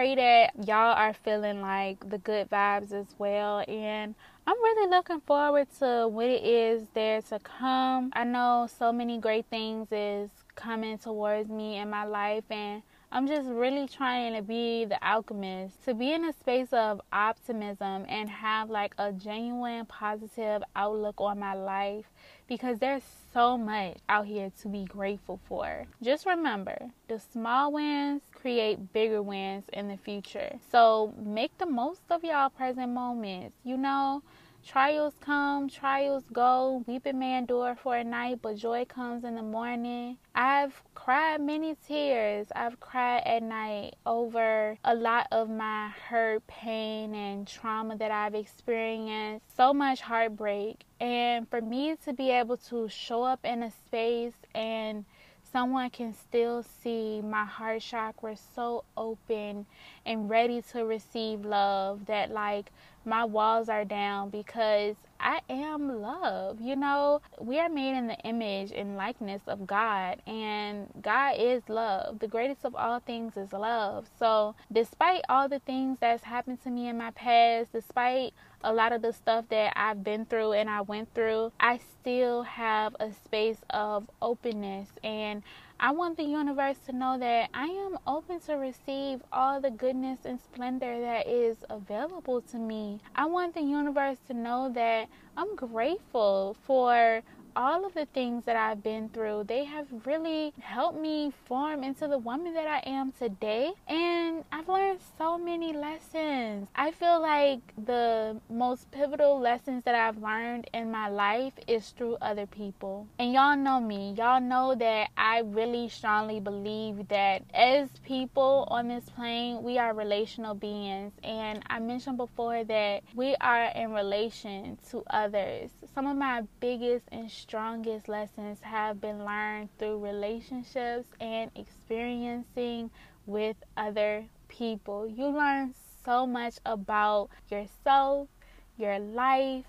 pray 0.00 0.14
that 0.14 0.66
y'all 0.66 0.96
are 0.96 1.12
feeling 1.12 1.60
like 1.60 2.08
the 2.08 2.16
good 2.16 2.48
vibes 2.48 2.90
as 2.90 3.14
well. 3.18 3.62
And 3.68 4.14
I'm 4.46 4.56
really 4.56 4.88
looking 4.88 5.20
forward 5.20 5.66
to 5.80 6.08
what 6.08 6.24
it 6.24 6.42
is 6.42 6.84
there 6.94 7.20
to 7.20 7.38
come. 7.40 8.10
I 8.14 8.24
know 8.24 8.66
so 8.78 8.94
many 8.94 9.18
great 9.18 9.44
things 9.50 9.88
is 9.92 10.30
coming 10.54 10.96
towards 10.96 11.50
me 11.50 11.76
in 11.76 11.90
my 11.90 12.04
life 12.04 12.44
and 12.48 12.82
I'm 13.12 13.26
just 13.26 13.48
really 13.48 13.88
trying 13.88 14.34
to 14.34 14.42
be 14.42 14.84
the 14.84 15.04
alchemist, 15.04 15.84
to 15.84 15.94
be 15.94 16.12
in 16.12 16.24
a 16.24 16.32
space 16.32 16.72
of 16.72 17.00
optimism 17.12 18.06
and 18.08 18.30
have 18.30 18.70
like 18.70 18.94
a 18.98 19.10
genuine 19.10 19.84
positive 19.86 20.62
outlook 20.76 21.20
on 21.20 21.40
my 21.40 21.54
life 21.54 22.04
because 22.46 22.78
there's 22.78 23.02
so 23.32 23.58
much 23.58 23.96
out 24.08 24.26
here 24.26 24.52
to 24.62 24.68
be 24.68 24.84
grateful 24.84 25.40
for. 25.48 25.86
Just 26.00 26.24
remember, 26.24 26.78
the 27.08 27.18
small 27.18 27.72
wins 27.72 28.22
create 28.32 28.92
bigger 28.92 29.22
wins 29.22 29.64
in 29.72 29.88
the 29.88 29.96
future. 29.96 30.60
So 30.70 31.12
make 31.18 31.58
the 31.58 31.66
most 31.66 32.02
of 32.10 32.22
y'all 32.22 32.48
present 32.48 32.92
moments. 32.92 33.56
You 33.64 33.76
know, 33.76 34.22
Trials 34.66 35.14
come, 35.20 35.68
trials 35.68 36.24
go. 36.32 36.84
Weeping 36.86 37.18
may 37.18 37.36
endure 37.36 37.74
for 37.74 37.96
a 37.96 38.04
night, 38.04 38.40
but 38.42 38.56
joy 38.56 38.84
comes 38.84 39.24
in 39.24 39.34
the 39.34 39.42
morning. 39.42 40.18
I've 40.34 40.82
cried 40.94 41.40
many 41.40 41.76
tears. 41.86 42.46
I've 42.54 42.78
cried 42.78 43.22
at 43.24 43.42
night 43.42 43.96
over 44.04 44.76
a 44.84 44.94
lot 44.94 45.26
of 45.32 45.48
my 45.48 45.88
hurt, 45.88 46.46
pain, 46.46 47.14
and 47.14 47.48
trauma 47.48 47.96
that 47.96 48.10
I've 48.10 48.34
experienced. 48.34 49.56
So 49.56 49.72
much 49.72 50.02
heartbreak. 50.02 50.84
And 51.00 51.48
for 51.48 51.60
me 51.60 51.96
to 52.04 52.12
be 52.12 52.30
able 52.30 52.58
to 52.68 52.88
show 52.88 53.22
up 53.24 53.40
in 53.44 53.62
a 53.62 53.70
space 53.70 54.34
and 54.54 55.04
someone 55.52 55.90
can 55.90 56.14
still 56.14 56.62
see 56.62 57.20
my 57.22 57.44
heart 57.44 57.82
chakra 57.82 58.36
so 58.54 58.84
open 58.96 59.66
and 60.06 60.30
ready 60.30 60.62
to 60.62 60.84
receive 60.84 61.44
love 61.44 62.06
that 62.06 62.30
like 62.30 62.70
my 63.04 63.24
walls 63.24 63.68
are 63.68 63.84
down 63.84 64.30
because 64.30 64.96
I 65.18 65.40
am 65.48 66.00
love. 66.00 66.60
You 66.60 66.76
know, 66.76 67.20
we 67.40 67.58
are 67.58 67.68
made 67.68 67.96
in 67.96 68.06
the 68.06 68.18
image 68.20 68.72
and 68.72 68.96
likeness 68.96 69.42
of 69.46 69.66
God, 69.66 70.22
and 70.26 70.88
God 71.00 71.36
is 71.38 71.68
love. 71.68 72.18
The 72.18 72.28
greatest 72.28 72.64
of 72.64 72.74
all 72.74 73.00
things 73.00 73.36
is 73.36 73.52
love. 73.52 74.08
So, 74.18 74.54
despite 74.72 75.22
all 75.28 75.48
the 75.48 75.58
things 75.60 75.98
that's 76.00 76.24
happened 76.24 76.62
to 76.62 76.70
me 76.70 76.88
in 76.88 76.98
my 76.98 77.10
past, 77.10 77.72
despite 77.72 78.32
a 78.62 78.72
lot 78.72 78.92
of 78.92 79.02
the 79.02 79.12
stuff 79.12 79.46
that 79.48 79.72
I've 79.76 80.04
been 80.04 80.26
through 80.26 80.52
and 80.52 80.68
I 80.68 80.82
went 80.82 81.12
through, 81.14 81.52
I 81.58 81.78
still 82.00 82.42
have 82.42 82.94
a 83.00 83.12
space 83.12 83.58
of 83.70 84.10
openness 84.20 84.88
and 85.02 85.42
I 85.82 85.92
want 85.92 86.18
the 86.18 86.24
universe 86.24 86.76
to 86.86 86.92
know 86.92 87.18
that 87.18 87.48
I 87.54 87.64
am 87.64 87.96
open 88.06 88.40
to 88.40 88.54
receive 88.54 89.22
all 89.32 89.62
the 89.62 89.70
goodness 89.70 90.18
and 90.26 90.38
splendor 90.38 91.00
that 91.00 91.26
is 91.26 91.56
available 91.70 92.42
to 92.42 92.58
me. 92.58 93.00
I 93.14 93.24
want 93.24 93.54
the 93.54 93.62
universe 93.62 94.18
to 94.28 94.34
know 94.34 94.70
that 94.74 95.08
I'm 95.38 95.56
grateful 95.56 96.56
for 96.64 97.22
all 97.56 97.84
of 97.84 97.94
the 97.94 98.06
things 98.06 98.44
that 98.44 98.56
I've 98.56 98.82
been 98.82 99.08
through, 99.08 99.44
they 99.44 99.64
have 99.64 99.86
really 100.04 100.52
helped 100.60 100.98
me 100.98 101.32
form 101.46 101.82
into 101.82 102.08
the 102.08 102.18
woman 102.18 102.54
that 102.54 102.66
I 102.66 102.88
am 102.88 103.12
today. 103.12 103.72
And 103.88 104.44
I've 104.52 104.68
learned 104.68 105.00
so 105.18 105.38
many 105.38 105.72
lessons. 105.72 106.68
I 106.74 106.90
feel 106.90 107.20
like 107.20 107.60
the 107.84 108.40
most 108.48 108.90
pivotal 108.90 109.38
lessons 109.40 109.84
that 109.84 109.94
I've 109.94 110.22
learned 110.22 110.68
in 110.72 110.90
my 110.90 111.08
life 111.08 111.54
is 111.66 111.90
through 111.90 112.16
other 112.20 112.46
people. 112.46 113.06
And 113.18 113.32
y'all 113.32 113.56
know 113.56 113.80
me. 113.80 114.14
Y'all 114.16 114.40
know 114.40 114.74
that 114.74 115.10
I 115.16 115.40
really 115.40 115.88
strongly 115.88 116.40
believe 116.40 117.08
that 117.08 117.42
as 117.54 117.88
people 118.04 118.66
on 118.70 118.88
this 118.88 119.04
plane, 119.10 119.62
we 119.62 119.78
are 119.78 119.94
relational 119.94 120.54
beings. 120.54 121.12
And 121.24 121.62
I 121.68 121.78
mentioned 121.80 122.16
before 122.16 122.64
that 122.64 123.02
we 123.14 123.34
are 123.40 123.66
in 123.74 123.92
relation 123.92 124.78
to 124.90 125.02
others. 125.10 125.70
Some 125.94 126.06
of 126.06 126.16
my 126.16 126.42
biggest 126.60 127.04
and 127.10 127.30
strongest 127.40 128.08
lessons 128.08 128.60
have 128.62 129.00
been 129.00 129.24
learned 129.24 129.70
through 129.78 129.98
relationships 129.98 131.08
and 131.20 131.50
experiencing 131.56 132.90
with 133.26 133.56
other 133.76 134.26
people. 134.48 135.06
You 135.08 135.26
learn 135.28 135.74
so 136.04 136.26
much 136.26 136.56
about 136.66 137.30
yourself, 137.48 138.28
your 138.76 138.98
life, 138.98 139.64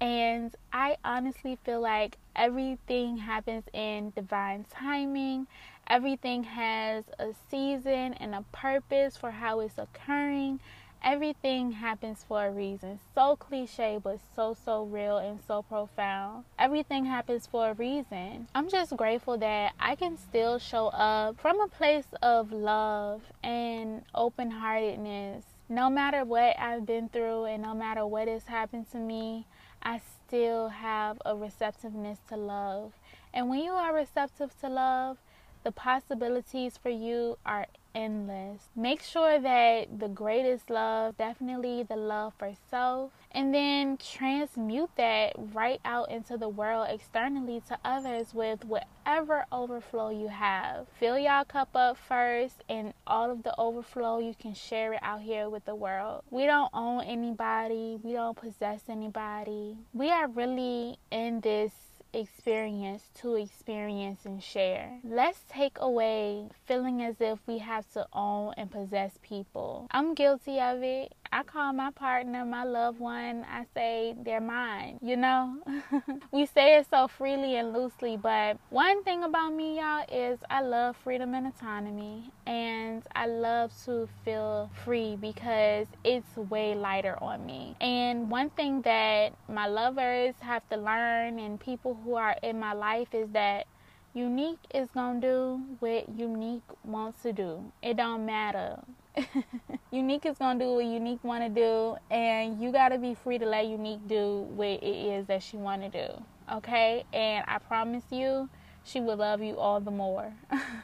and 0.00 0.54
I 0.72 0.96
honestly 1.04 1.58
feel 1.64 1.80
like 1.80 2.18
everything 2.34 3.16
happens 3.18 3.64
in 3.72 4.12
divine 4.14 4.64
timing. 4.70 5.46
Everything 5.88 6.44
has 6.44 7.04
a 7.18 7.32
season 7.50 8.14
and 8.14 8.34
a 8.34 8.44
purpose 8.52 9.16
for 9.16 9.30
how 9.30 9.60
it's 9.60 9.78
occurring 9.78 10.60
everything 11.02 11.72
happens 11.72 12.24
for 12.26 12.46
a 12.46 12.50
reason. 12.50 12.98
So 13.14 13.36
cliche, 13.36 13.98
but 14.02 14.18
so, 14.34 14.56
so 14.64 14.84
real 14.84 15.18
and 15.18 15.38
so 15.46 15.62
profound. 15.62 16.44
Everything 16.58 17.04
happens 17.04 17.46
for 17.46 17.70
a 17.70 17.74
reason. 17.74 18.48
I'm 18.54 18.68
just 18.68 18.96
grateful 18.96 19.38
that 19.38 19.72
I 19.78 19.94
can 19.94 20.16
still 20.16 20.58
show 20.58 20.88
up 20.88 21.40
from 21.40 21.60
a 21.60 21.68
place 21.68 22.06
of 22.22 22.52
love 22.52 23.22
and 23.42 24.02
open 24.14 24.50
heartedness. 24.50 25.44
No 25.68 25.90
matter 25.90 26.24
what 26.24 26.58
I've 26.58 26.86
been 26.86 27.08
through 27.08 27.44
and 27.44 27.62
no 27.62 27.74
matter 27.74 28.06
what 28.06 28.28
has 28.28 28.44
happened 28.44 28.90
to 28.92 28.98
me, 28.98 29.46
I 29.82 30.00
still 30.26 30.68
have 30.68 31.18
a 31.24 31.36
receptiveness 31.36 32.18
to 32.28 32.36
love. 32.36 32.92
And 33.32 33.48
when 33.48 33.60
you 33.60 33.72
are 33.72 33.94
receptive 33.94 34.58
to 34.60 34.68
love, 34.68 35.18
the 35.66 35.72
possibilities 35.72 36.78
for 36.80 36.90
you 36.90 37.36
are 37.44 37.66
endless. 37.92 38.68
Make 38.76 39.02
sure 39.02 39.40
that 39.40 39.98
the 39.98 40.06
greatest 40.06 40.70
love, 40.70 41.18
definitely 41.18 41.82
the 41.82 41.96
love 41.96 42.34
for 42.38 42.52
self, 42.70 43.10
and 43.32 43.52
then 43.52 43.96
transmute 43.96 44.90
that 44.96 45.32
right 45.36 45.80
out 45.84 46.08
into 46.08 46.36
the 46.36 46.48
world 46.48 46.86
externally 46.88 47.64
to 47.66 47.76
others 47.84 48.32
with 48.32 48.64
whatever 48.64 49.44
overflow 49.50 50.10
you 50.10 50.28
have. 50.28 50.86
Fill 51.00 51.18
y'all 51.18 51.44
cup 51.44 51.70
up 51.74 51.96
first, 51.96 52.62
and 52.68 52.94
all 53.04 53.32
of 53.32 53.42
the 53.42 53.58
overflow 53.58 54.20
you 54.20 54.36
can 54.40 54.54
share 54.54 54.92
it 54.92 55.00
out 55.02 55.22
here 55.22 55.48
with 55.48 55.64
the 55.64 55.74
world. 55.74 56.22
We 56.30 56.46
don't 56.46 56.70
own 56.72 57.02
anybody, 57.02 57.98
we 58.04 58.12
don't 58.12 58.36
possess 58.36 58.82
anybody. 58.88 59.78
We 59.92 60.12
are 60.12 60.28
really 60.28 60.98
in 61.10 61.40
this 61.40 61.72
experience 62.12 63.02
to 63.20 63.34
experience 63.34 64.24
and 64.24 64.42
share. 64.42 64.98
Let's 65.04 65.40
take 65.48 65.78
away 65.80 66.48
feeling 66.66 67.02
as 67.02 67.16
if 67.20 67.38
we 67.46 67.58
have 67.58 67.90
to 67.92 68.06
own 68.12 68.54
and 68.56 68.70
possess 68.70 69.18
people. 69.22 69.86
I'm 69.90 70.14
guilty 70.14 70.60
of 70.60 70.82
it. 70.82 71.14
I 71.32 71.42
call 71.42 71.72
my 71.72 71.90
partner 71.90 72.44
my 72.44 72.64
loved 72.64 73.00
one. 73.00 73.44
I 73.50 73.64
say 73.74 74.14
they're 74.22 74.40
mine, 74.40 74.98
you 75.02 75.16
know? 75.16 75.58
we 76.32 76.46
say 76.46 76.78
it 76.78 76.86
so 76.88 77.08
freely 77.08 77.56
and 77.56 77.72
loosely, 77.72 78.16
but 78.16 78.58
one 78.70 79.02
thing 79.02 79.22
about 79.22 79.52
me, 79.52 79.78
y'all, 79.78 80.04
is 80.10 80.38
I 80.48 80.62
love 80.62 80.96
freedom 80.96 81.34
and 81.34 81.46
autonomy. 81.46 82.30
And 82.46 83.02
I 83.14 83.26
love 83.26 83.72
to 83.84 84.08
feel 84.24 84.70
free 84.84 85.16
because 85.16 85.88
it's 86.04 86.36
way 86.36 86.74
lighter 86.74 87.18
on 87.22 87.44
me. 87.44 87.74
And 87.80 88.30
one 88.30 88.50
thing 88.50 88.82
that 88.82 89.32
my 89.48 89.66
lovers 89.66 90.34
have 90.40 90.68
to 90.70 90.76
learn 90.76 91.38
and 91.38 91.58
people 91.58 91.98
who 92.04 92.14
are 92.14 92.36
in 92.42 92.60
my 92.60 92.72
life 92.72 93.14
is 93.14 93.28
that 93.30 93.66
unique 94.14 94.60
is 94.72 94.88
gonna 94.94 95.20
do 95.20 95.60
what 95.80 96.08
unique 96.08 96.62
wants 96.84 97.22
to 97.22 97.32
do. 97.32 97.72
It 97.82 97.96
don't 97.96 98.24
matter 98.24 98.78
unique 99.90 100.26
is 100.26 100.36
gonna 100.38 100.58
do 100.58 100.74
what 100.74 100.84
unique 100.84 101.22
want 101.24 101.42
to 101.42 101.48
do, 101.48 101.96
and 102.10 102.60
you 102.60 102.72
gotta 102.72 102.98
be 102.98 103.14
free 103.14 103.38
to 103.38 103.46
let 103.46 103.66
unique 103.66 104.06
do 104.06 104.46
what 104.54 104.66
it 104.66 104.84
is 104.84 105.26
that 105.26 105.42
she 105.42 105.56
want 105.56 105.82
to 105.82 105.88
do. 105.88 106.22
Okay, 106.52 107.04
and 107.12 107.44
I 107.48 107.58
promise 107.58 108.04
you, 108.10 108.48
she 108.86 109.00
will 109.00 109.16
love 109.16 109.42
you 109.42 109.58
all 109.58 109.80
the 109.80 109.90
more. 109.90 110.32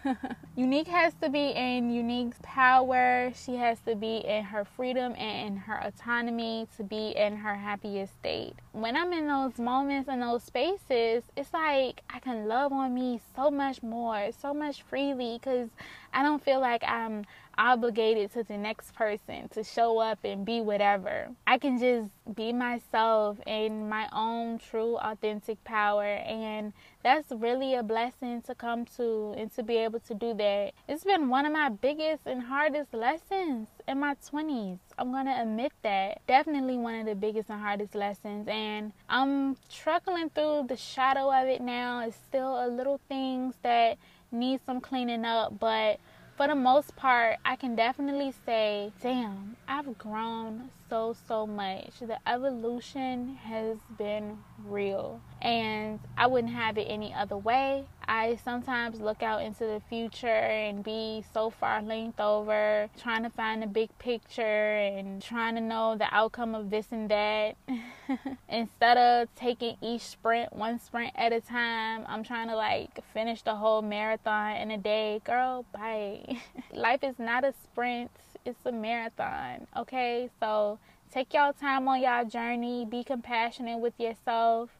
Unique 0.56 0.88
has 0.88 1.14
to 1.22 1.30
be 1.30 1.50
in 1.50 1.90
Unique's 1.92 2.38
power. 2.42 3.32
She 3.34 3.56
has 3.56 3.78
to 3.86 3.94
be 3.94 4.18
in 4.18 4.44
her 4.44 4.64
freedom 4.64 5.14
and 5.16 5.48
in 5.48 5.56
her 5.56 5.80
autonomy 5.82 6.66
to 6.76 6.82
be 6.82 7.10
in 7.16 7.36
her 7.36 7.54
happiest 7.54 8.14
state. 8.14 8.54
When 8.72 8.96
I'm 8.96 9.12
in 9.12 9.26
those 9.26 9.58
moments 9.58 10.08
and 10.08 10.22
those 10.22 10.44
spaces, 10.44 11.24
it's 11.36 11.52
like 11.52 12.00
I 12.08 12.18
can 12.20 12.48
love 12.48 12.72
on 12.72 12.94
me 12.94 13.20
so 13.36 13.50
much 13.50 13.82
more, 13.82 14.30
so 14.40 14.54
much 14.54 14.82
freely 14.82 15.38
because 15.38 15.68
I 16.14 16.22
don't 16.22 16.42
feel 16.42 16.60
like 16.60 16.82
I'm 16.82 17.26
obligated 17.58 18.32
to 18.32 18.42
the 18.42 18.56
next 18.56 18.94
person 18.94 19.48
to 19.50 19.62
show 19.62 19.98
up 19.98 20.20
and 20.24 20.46
be 20.46 20.62
whatever. 20.62 21.28
I 21.46 21.58
can 21.58 21.78
just 21.78 22.08
be 22.34 22.52
myself 22.54 23.38
in 23.46 23.90
my 23.90 24.08
own 24.10 24.58
true 24.58 24.96
authentic 24.96 25.62
power 25.64 26.04
and 26.04 26.72
that's 27.02 27.30
really 27.30 27.74
a 27.74 27.82
blessing 27.82 28.40
to 28.42 28.54
come 28.54 28.86
to 28.96 29.34
and 29.36 29.52
to 29.54 29.62
be 29.62 29.76
able 29.76 30.00
to 30.00 30.14
do 30.14 30.32
that. 30.34 30.72
It's 30.88 31.04
been 31.04 31.28
one 31.28 31.44
of 31.44 31.52
my 31.52 31.68
biggest 31.68 32.22
and 32.26 32.44
hardest 32.44 32.94
lessons 32.94 33.68
in 33.86 34.00
my 34.00 34.14
20s. 34.14 34.78
I'm 35.02 35.10
going 35.10 35.26
to 35.26 35.42
admit 35.42 35.72
that. 35.82 36.24
Definitely 36.28 36.76
one 36.76 36.94
of 36.94 37.06
the 37.06 37.16
biggest 37.16 37.50
and 37.50 37.60
hardest 37.60 37.96
lessons 37.96 38.46
and 38.46 38.92
I'm 39.08 39.56
struggling 39.68 40.30
through 40.30 40.66
the 40.68 40.76
shadow 40.76 41.28
of 41.32 41.48
it 41.48 41.60
now. 41.60 42.06
It's 42.06 42.14
still 42.14 42.64
a 42.64 42.68
little 42.68 43.00
things 43.08 43.56
that 43.64 43.98
need 44.30 44.60
some 44.64 44.80
cleaning 44.80 45.24
up, 45.24 45.58
but 45.58 45.98
for 46.36 46.46
the 46.46 46.54
most 46.54 46.94
part, 46.94 47.38
I 47.44 47.56
can 47.56 47.74
definitely 47.74 48.32
say, 48.46 48.92
damn, 49.02 49.56
I've 49.66 49.98
grown 49.98 50.70
so, 50.92 51.16
so 51.26 51.46
much. 51.46 52.00
The 52.00 52.18
evolution 52.28 53.36
has 53.36 53.78
been 53.96 54.36
real, 54.66 55.22
and 55.40 55.98
I 56.18 56.26
wouldn't 56.26 56.52
have 56.52 56.76
it 56.76 56.82
any 56.82 57.14
other 57.14 57.38
way. 57.38 57.86
I 58.06 58.36
sometimes 58.44 59.00
look 59.00 59.22
out 59.22 59.40
into 59.40 59.60
the 59.60 59.80
future 59.88 60.26
and 60.26 60.84
be 60.84 61.24
so 61.32 61.48
far 61.48 61.80
linked 61.80 62.20
over, 62.20 62.90
trying 63.00 63.22
to 63.22 63.30
find 63.30 63.62
the 63.62 63.66
big 63.68 63.88
picture 63.98 64.42
and 64.42 65.22
trying 65.22 65.54
to 65.54 65.62
know 65.62 65.96
the 65.96 66.14
outcome 66.14 66.54
of 66.54 66.68
this 66.68 66.88
and 66.90 67.08
that. 67.08 67.56
Instead 68.50 68.98
of 68.98 69.34
taking 69.34 69.78
each 69.80 70.02
sprint 70.02 70.52
one 70.52 70.78
sprint 70.78 71.14
at 71.16 71.32
a 71.32 71.40
time, 71.40 72.04
I'm 72.06 72.22
trying 72.22 72.48
to 72.48 72.56
like 72.56 73.02
finish 73.14 73.40
the 73.40 73.54
whole 73.54 73.80
marathon 73.80 74.56
in 74.56 74.70
a 74.70 74.78
day. 74.78 75.22
Girl, 75.24 75.64
bye. 75.72 76.36
Life 76.74 77.02
is 77.02 77.18
not 77.18 77.44
a 77.44 77.54
sprint, 77.64 78.10
it's 78.44 78.66
a 78.66 78.72
marathon, 78.72 79.66
okay? 79.76 80.28
So 80.40 80.78
take 81.12 81.34
y'all 81.34 81.52
time 81.52 81.86
on 81.88 82.00
y'all 82.00 82.24
journey, 82.24 82.86
be 82.86 83.04
compassionate 83.04 83.78
with 83.78 83.98
yourself 84.00 84.70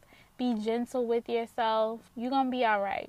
be 0.43 0.55
gentle 0.55 1.07
with 1.07 1.29
yourself. 1.29 2.01
You're 2.17 2.31
going 2.31 2.47
to 2.47 2.51
be 2.51 2.65
all 2.65 2.81
right. 2.81 3.09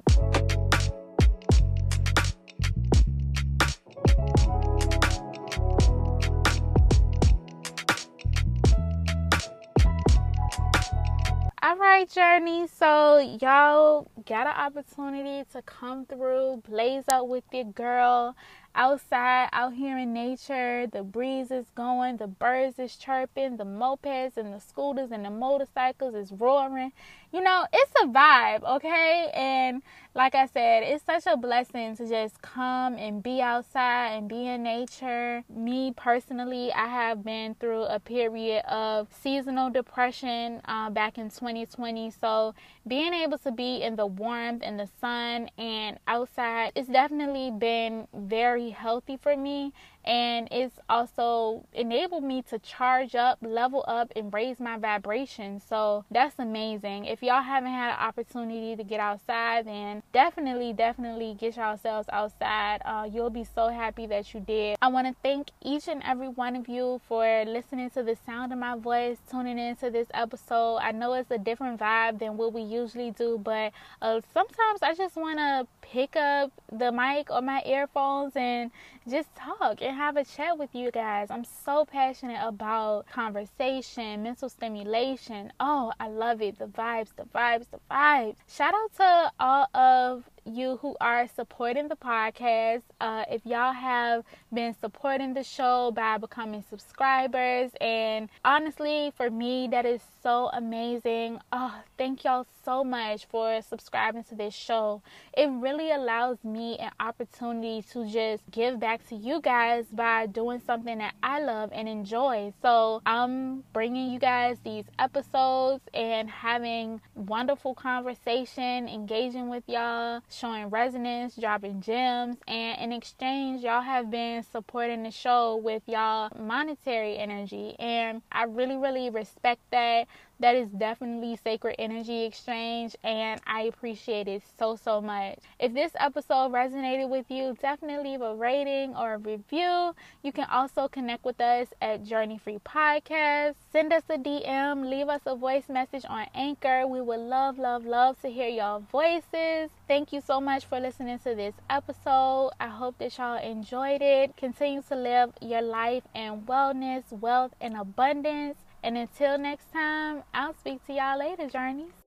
All 11.63 11.77
right, 11.77 12.07
Journey. 12.07 12.67
So, 12.67 13.17
y'all 13.41 14.07
got 14.27 14.45
an 14.45 14.53
opportunity 14.53 15.43
to 15.53 15.61
come 15.63 16.05
through, 16.05 16.61
blaze 16.69 17.05
up 17.07 17.27
with 17.27 17.45
your 17.51 17.63
girl 17.63 18.35
outside, 18.75 19.49
out 19.53 19.73
here 19.73 19.97
in 19.97 20.13
nature. 20.13 20.87
The 20.87 21.03
breeze 21.03 21.51
is 21.51 21.65
going, 21.75 22.17
the 22.17 22.27
birds 22.27 22.79
is 22.79 22.95
chirping, 22.95 23.57
the 23.57 23.65
mopeds 23.65 24.37
and 24.37 24.53
the 24.53 24.59
scooters 24.59 25.11
and 25.11 25.25
the 25.25 25.29
motorcycles 25.29 26.15
is 26.15 26.31
roaring. 26.31 26.91
You 27.31 27.41
know, 27.41 27.65
it's 27.73 27.91
a 28.03 28.07
vibe, 28.07 28.63
okay? 28.75 29.31
And 29.33 29.81
like 30.13 30.35
I 30.35 30.45
said, 30.45 30.83
it's 30.83 31.03
such 31.03 31.25
a 31.25 31.35
blessing 31.35 31.95
to 31.97 32.07
just 32.07 32.41
come 32.43 32.95
and 32.95 33.23
be 33.23 33.41
outside 33.41 34.09
and 34.09 34.29
be 34.29 34.45
in 34.47 34.61
nature. 34.61 35.43
Me 35.49 35.93
personally, 35.95 36.71
I 36.71 36.87
have 36.87 37.23
been 37.23 37.55
through 37.55 37.85
a 37.85 37.99
period 37.99 38.63
of 38.67 39.07
seasonal 39.11 39.71
depression 39.71 40.61
uh, 40.65 40.91
back 40.91 41.17
in 41.17 41.31
2020. 41.31 42.11
So 42.11 42.53
being 42.87 43.13
able 43.13 43.39
to 43.39 43.51
be 43.51 43.81
in 43.81 43.95
the 43.95 44.05
warmth 44.05 44.61
and 44.63 44.79
the 44.79 44.89
sun 45.01 45.49
and 45.57 45.97
outside, 46.05 46.73
it's 46.75 46.89
definitely 46.89 47.49
been 47.49 48.07
very 48.13 48.62
healthy 48.71 49.17
for 49.17 49.35
me 49.35 49.73
and 50.05 50.47
it's 50.51 50.75
also 50.89 51.65
enabled 51.73 52.23
me 52.23 52.41
to 52.43 52.59
charge 52.59 53.15
up, 53.15 53.37
level 53.41 53.85
up, 53.87 54.11
and 54.15 54.33
raise 54.33 54.59
my 54.59 54.77
vibration. 54.77 55.61
So 55.61 56.05
that's 56.11 56.37
amazing. 56.39 57.05
If 57.05 57.23
y'all 57.23 57.41
haven't 57.41 57.71
had 57.71 57.91
an 57.91 57.99
opportunity 57.99 58.75
to 58.75 58.83
get 58.83 58.99
outside, 58.99 59.65
then 59.67 60.03
definitely, 60.11 60.73
definitely 60.73 61.35
get 61.39 61.55
yourselves 61.55 62.09
outside. 62.11 62.81
Uh, 62.85 63.07
you'll 63.11 63.29
be 63.29 63.45
so 63.45 63.69
happy 63.69 64.05
that 64.07 64.33
you 64.33 64.39
did. 64.41 64.77
I 64.81 64.87
want 64.89 65.07
to 65.07 65.15
thank 65.23 65.51
each 65.61 65.87
and 65.87 66.03
every 66.03 66.29
one 66.29 66.55
of 66.55 66.67
you 66.67 66.99
for 67.07 67.45
listening 67.45 67.89
to 67.91 68.03
the 68.03 68.17
sound 68.25 68.51
of 68.51 68.59
my 68.59 68.77
voice, 68.77 69.17
tuning 69.29 69.57
into 69.59 69.89
this 69.89 70.07
episode. 70.13 70.77
I 70.77 70.91
know 70.91 71.13
it's 71.13 71.31
a 71.31 71.37
different 71.37 71.79
vibe 71.79 72.19
than 72.19 72.37
what 72.37 72.53
we 72.53 72.61
usually 72.61 73.11
do, 73.11 73.39
but 73.41 73.71
uh, 74.01 74.21
sometimes 74.33 74.81
I 74.81 74.93
just 74.95 75.15
want 75.15 75.39
to 75.39 75.67
pick 75.81 76.15
up 76.15 76.51
the 76.71 76.91
mic 76.91 77.29
or 77.29 77.41
my 77.41 77.61
earphones 77.65 78.35
and 78.35 78.71
just 79.09 79.33
talk 79.35 79.81
and 79.81 79.95
have 79.95 80.17
a 80.17 80.23
chat 80.23 80.57
with 80.57 80.73
you 80.73 80.91
guys. 80.91 81.29
I'm 81.29 81.43
so 81.43 81.85
passionate 81.85 82.39
about 82.41 83.07
conversation, 83.07 84.23
mental 84.23 84.49
stimulation. 84.49 85.51
Oh, 85.59 85.91
I 85.99 86.07
love 86.07 86.41
it. 86.41 86.59
The 86.59 86.65
vibes, 86.67 87.09
the 87.15 87.23
vibes, 87.23 87.65
the 87.71 87.79
vibes. 87.91 88.35
Shout 88.47 88.73
out 88.73 88.95
to 88.97 89.31
all 89.39 89.67
of 89.73 90.23
you 90.45 90.77
who 90.81 90.95
are 90.99 91.27
supporting 91.27 91.87
the 91.87 91.95
podcast. 91.95 92.81
Uh, 92.99 93.23
if 93.29 93.45
y'all 93.45 93.73
have 93.73 94.23
been 94.53 94.75
supporting 94.79 95.33
the 95.33 95.43
show 95.43 95.91
by 95.95 96.17
becoming 96.17 96.63
subscribers, 96.69 97.71
and 97.79 98.29
honestly, 98.43 99.11
for 99.15 99.29
me, 99.29 99.67
that 99.71 99.85
is 99.85 100.01
so 100.21 100.49
amazing. 100.53 101.39
Oh, 101.51 101.81
thank 101.97 102.23
y'all 102.23 102.45
so 102.63 102.83
much 102.83 103.25
for 103.25 103.61
subscribing 103.61 104.23
to 104.25 104.35
this 104.35 104.53
show. 104.53 105.01
It 105.35 105.49
really 105.49 105.91
allows 105.91 106.43
me 106.43 106.77
an 106.77 106.91
opportunity 106.99 107.83
to 107.93 108.09
just 108.09 108.43
give 108.51 108.79
back 108.79 109.07
to 109.09 109.15
you 109.15 109.41
guys 109.41 109.85
by 109.91 110.27
doing 110.27 110.61
something 110.65 110.97
that 110.97 111.15
I 111.21 111.41
love 111.41 111.71
and 111.73 111.87
enjoy. 111.87 112.53
So, 112.61 113.01
I'm 113.05 113.63
bringing 113.73 114.11
you 114.11 114.19
guys 114.19 114.57
these 114.63 114.85
episodes 114.99 115.83
and 115.93 116.29
having 116.29 117.01
wonderful 117.15 117.75
conversation, 117.75 118.87
engaging 118.87 119.49
with 119.49 119.63
y'all 119.67 120.21
showing 120.33 120.69
resonance, 120.69 121.35
dropping 121.35 121.81
gems, 121.81 122.37
and 122.47 122.81
in 122.81 122.91
exchange, 122.91 123.63
y'all 123.63 123.81
have 123.81 124.09
been 124.09 124.43
supporting 124.43 125.03
the 125.03 125.11
show 125.11 125.55
with 125.57 125.83
y'all 125.87 126.29
monetary 126.37 127.17
energy. 127.17 127.75
And 127.79 128.21
I 128.31 128.43
really, 128.45 128.77
really 128.77 129.09
respect 129.09 129.61
that 129.71 130.07
that 130.43 130.55
is 130.55 130.67
definitely 130.71 131.39
sacred 131.41 131.73
energy 131.79 132.25
exchange, 132.25 132.97
and 133.01 133.39
I 133.47 133.61
appreciate 133.61 134.27
it 134.27 134.43
so, 134.59 134.75
so 134.75 134.99
much. 134.99 135.39
If 135.57 135.73
this 135.73 135.93
episode 135.97 136.51
resonated 136.51 137.07
with 137.07 137.31
you, 137.31 137.55
definitely 137.61 138.11
leave 138.11 138.21
a 138.21 138.35
rating 138.35 138.93
or 138.93 139.13
a 139.13 139.17
review. 139.19 139.95
You 140.21 140.33
can 140.33 140.45
also 140.51 140.89
connect 140.89 141.23
with 141.23 141.39
us 141.39 141.69
at 141.81 142.03
Journey 142.03 142.37
Free 142.37 142.59
Podcast. 142.59 143.53
Send 143.71 143.93
us 143.93 144.03
a 144.09 144.17
DM, 144.17 144.89
leave 144.89 145.07
us 145.07 145.21
a 145.25 145.33
voice 145.33 145.69
message 145.69 146.03
on 146.09 146.27
Anchor. 146.35 146.85
We 146.87 146.99
would 146.99 147.21
love, 147.21 147.57
love, 147.57 147.85
love 147.85 148.19
to 148.23 148.27
hear 148.29 148.49
y'all 148.49 148.83
voices. 148.91 149.69
Thank 149.87 150.11
you 150.11 150.19
so 150.19 150.41
much 150.41 150.65
for 150.65 150.77
listening 150.77 151.19
to 151.19 151.35
this 151.35 151.53
episode. 151.69 152.51
I 152.59 152.67
hope 152.67 152.97
that 152.97 153.17
y'all 153.17 153.41
enjoyed 153.41 154.01
it. 154.01 154.35
Continue 154.35 154.81
to 154.89 154.95
live 154.97 155.31
your 155.41 155.61
life 155.61 156.03
in 156.13 156.41
wellness, 156.41 157.03
wealth, 157.17 157.53
and 157.61 157.77
abundance. 157.77 158.57
And 158.83 158.97
until 158.97 159.37
next 159.37 159.71
time, 159.71 160.23
I'll 160.33 160.53
speak 160.55 160.85
to 160.87 160.93
y'all 160.93 161.17
later, 161.17 161.47
Journeys. 161.49 162.02